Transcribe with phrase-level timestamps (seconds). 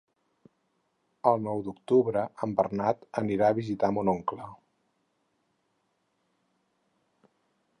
[1.31, 4.49] El nou d'octubre en Bernat anirà a visitar mon oncle.